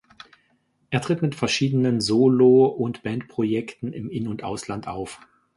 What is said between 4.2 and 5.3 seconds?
und Ausland auf.